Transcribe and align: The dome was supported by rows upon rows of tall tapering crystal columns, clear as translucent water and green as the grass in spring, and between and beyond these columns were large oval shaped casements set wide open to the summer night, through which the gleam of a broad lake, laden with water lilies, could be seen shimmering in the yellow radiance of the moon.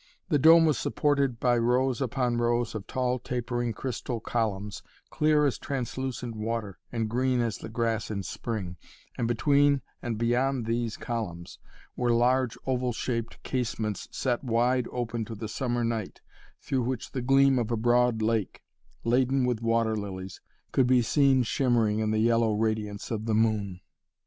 The 0.29 0.39
dome 0.39 0.65
was 0.65 0.79
supported 0.79 1.39
by 1.39 1.59
rows 1.59 2.01
upon 2.01 2.37
rows 2.37 2.73
of 2.73 2.87
tall 2.87 3.19
tapering 3.19 3.71
crystal 3.71 4.19
columns, 4.19 4.81
clear 5.11 5.45
as 5.45 5.59
translucent 5.59 6.35
water 6.35 6.79
and 6.91 7.07
green 7.07 7.39
as 7.39 7.59
the 7.59 7.69
grass 7.69 8.09
in 8.09 8.23
spring, 8.23 8.77
and 9.15 9.27
between 9.27 9.83
and 10.01 10.17
beyond 10.17 10.65
these 10.65 10.97
columns 10.97 11.59
were 11.95 12.09
large 12.11 12.57
oval 12.65 12.93
shaped 12.93 13.43
casements 13.43 14.07
set 14.11 14.43
wide 14.43 14.87
open 14.91 15.23
to 15.25 15.35
the 15.35 15.47
summer 15.47 15.83
night, 15.83 16.19
through 16.59 16.81
which 16.81 17.11
the 17.11 17.21
gleam 17.21 17.59
of 17.59 17.69
a 17.69 17.77
broad 17.77 18.23
lake, 18.23 18.63
laden 19.03 19.45
with 19.45 19.61
water 19.61 19.95
lilies, 19.95 20.41
could 20.71 20.87
be 20.87 21.03
seen 21.03 21.43
shimmering 21.43 21.99
in 21.99 22.09
the 22.09 22.17
yellow 22.17 22.53
radiance 22.55 23.11
of 23.11 23.25
the 23.25 23.35
moon. 23.35 23.81